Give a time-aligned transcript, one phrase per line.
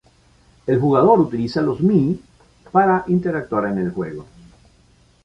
[0.65, 2.19] El jugador utiliza los Mii
[2.71, 4.25] para interactuar en el juego.